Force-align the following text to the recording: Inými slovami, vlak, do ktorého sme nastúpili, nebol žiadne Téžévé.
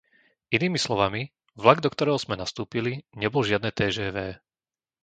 Inými 0.55 0.79
slovami, 0.85 1.21
vlak, 1.61 1.77
do 1.85 1.89
ktorého 1.93 2.17
sme 2.23 2.33
nastúpili, 2.43 2.93
nebol 3.21 3.43
žiadne 3.49 3.69
Téžévé. 3.79 4.27